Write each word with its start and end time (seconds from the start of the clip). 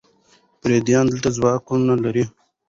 پردیان 0.59 1.05
دلته 1.09 1.29
ځواکونه 1.37 1.93
لري. 2.03 2.25